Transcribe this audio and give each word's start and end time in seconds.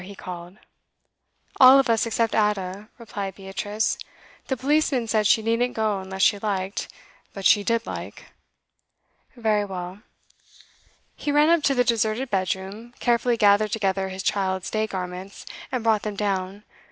he 0.03 0.15
called. 0.15 0.57
'All 1.59 1.77
of 1.77 1.87
us 1.87 2.07
except 2.07 2.33
Ada,' 2.33 2.89
replied 2.97 3.35
Beatrice. 3.35 3.99
'The 4.47 4.57
policeman 4.57 5.07
said 5.07 5.27
she 5.27 5.43
needn't 5.43 5.75
go 5.75 5.99
unless 5.99 6.23
she 6.23 6.39
liked, 6.39 6.91
but 7.33 7.45
she 7.45 7.63
did 7.63 7.85
like.' 7.85 8.31
'Very 9.35 9.63
well.' 9.63 9.99
He 11.15 11.31
ran 11.31 11.49
up 11.51 11.61
to 11.65 11.75
the 11.75 11.83
deserted 11.83 12.31
bedroom, 12.31 12.95
carefully 12.99 13.37
gathered 13.37 13.73
together 13.73 14.09
his 14.09 14.23
child's 14.23 14.71
day 14.71 14.87
garments, 14.87 15.45
and 15.71 15.83
brought 15.83 16.01
them 16.01 16.15
down. 16.15 16.63